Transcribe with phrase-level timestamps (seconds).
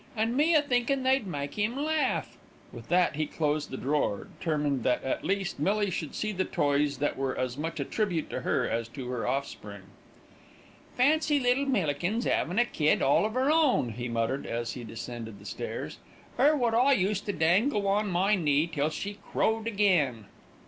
[0.17, 2.35] "And me a thinkin' they'd make 'im laugh;"
[2.73, 6.97] with that he closed the drawer, determined that, at least, Millie should see the toys
[6.97, 9.83] that were as much a tribute to her as to her offspring.
[10.97, 15.37] "Fancy little Millikins 'avin' a kid all of 'er own," he muttered, as he descended
[15.37, 15.99] the stairs,
[16.39, 20.25] "'er wot I used to dangle on my knee till she crowed again.